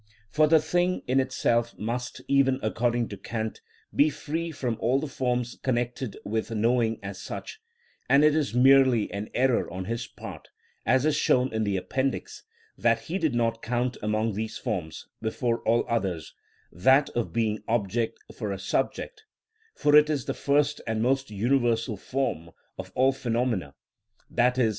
For 0.31 0.47
the 0.47 0.57
thing 0.59 1.03
in 1.05 1.19
itself 1.19 1.77
must, 1.77 2.21
even 2.27 2.59
according 2.63 3.07
to 3.09 3.17
Kant, 3.17 3.61
be 3.95 4.09
free 4.09 4.49
from 4.49 4.77
all 4.79 4.99
the 4.99 5.05
forms 5.05 5.59
connected 5.61 6.17
with 6.25 6.49
knowing 6.49 6.99
as 7.03 7.21
such; 7.21 7.59
and 8.09 8.23
it 8.23 8.33
is 8.35 8.51
merely 8.55 9.11
an 9.11 9.29
error 9.35 9.69
on 9.69 9.85
his 9.85 10.07
part 10.07 10.47
(as 10.87 11.05
is 11.05 11.15
shown 11.15 11.53
in 11.53 11.65
the 11.65 11.77
Appendix) 11.77 12.41
that 12.75 13.01
he 13.01 13.19
did 13.19 13.35
not 13.35 13.61
count 13.61 13.95
among 14.01 14.33
these 14.33 14.57
forms, 14.57 15.05
before 15.21 15.61
all 15.67 15.85
others, 15.87 16.33
that 16.71 17.11
of 17.11 17.31
being 17.31 17.61
object 17.67 18.17
for 18.35 18.51
a 18.51 18.57
subject, 18.57 19.25
for 19.75 19.95
it 19.95 20.09
is 20.09 20.25
the 20.25 20.33
first 20.33 20.81
and 20.87 21.03
most 21.03 21.29
universal 21.29 21.95
form 21.95 22.49
of 22.75 22.91
all 22.95 23.11
phenomena, 23.11 23.75
_i.e. 24.33 24.69